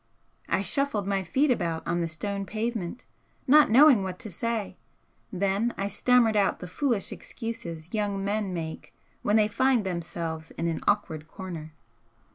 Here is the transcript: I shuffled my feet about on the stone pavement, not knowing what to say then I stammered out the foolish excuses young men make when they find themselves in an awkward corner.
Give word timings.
I 0.49 0.63
shuffled 0.63 1.05
my 1.05 1.21
feet 1.23 1.51
about 1.51 1.85
on 1.87 2.01
the 2.01 2.07
stone 2.07 2.43
pavement, 2.47 3.05
not 3.45 3.69
knowing 3.69 4.01
what 4.01 4.17
to 4.21 4.31
say 4.31 4.75
then 5.31 5.75
I 5.77 5.85
stammered 5.87 6.35
out 6.35 6.57
the 6.57 6.67
foolish 6.67 7.11
excuses 7.11 7.87
young 7.93 8.25
men 8.25 8.51
make 8.51 8.95
when 9.21 9.35
they 9.35 9.47
find 9.47 9.85
themselves 9.85 10.49
in 10.57 10.65
an 10.67 10.81
awkward 10.87 11.27
corner. 11.27 11.75